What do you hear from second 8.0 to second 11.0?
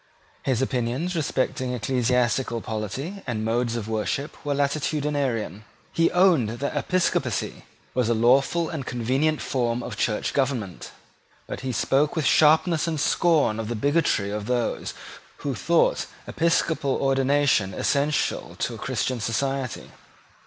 a lawful and convenient form of church government;